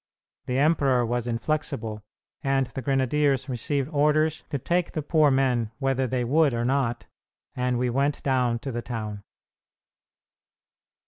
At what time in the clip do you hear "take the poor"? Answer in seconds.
4.57-5.29